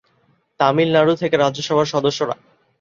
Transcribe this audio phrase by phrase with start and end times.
[0.59, 2.35] তামিলনাড়ু থেকে রাজ্যসভার সদস্যরা